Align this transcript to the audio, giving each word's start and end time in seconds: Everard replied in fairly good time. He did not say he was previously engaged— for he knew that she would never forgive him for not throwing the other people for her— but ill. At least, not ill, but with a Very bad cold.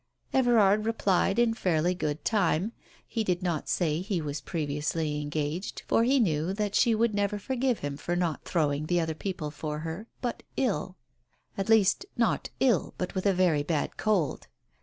Everard 0.33 0.85
replied 0.87 1.37
in 1.37 1.53
fairly 1.53 1.93
good 1.93 2.25
time. 2.25 2.71
He 3.07 3.23
did 3.23 3.43
not 3.43 3.69
say 3.69 3.99
he 4.01 4.19
was 4.19 4.41
previously 4.41 5.21
engaged— 5.21 5.83
for 5.87 6.03
he 6.03 6.19
knew 6.19 6.53
that 6.53 6.73
she 6.73 6.95
would 6.95 7.13
never 7.13 7.37
forgive 7.37 7.77
him 7.81 7.97
for 7.97 8.15
not 8.15 8.43
throwing 8.43 8.87
the 8.87 8.99
other 8.99 9.13
people 9.13 9.51
for 9.51 9.81
her— 9.81 10.07
but 10.23 10.41
ill. 10.57 10.97
At 11.55 11.69
least, 11.69 12.07
not 12.17 12.49
ill, 12.59 12.95
but 12.97 13.13
with 13.13 13.27
a 13.27 13.33
Very 13.35 13.61
bad 13.61 13.95
cold. 13.95 14.47